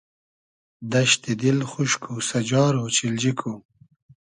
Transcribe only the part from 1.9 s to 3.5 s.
و سئجار اۉچیلجی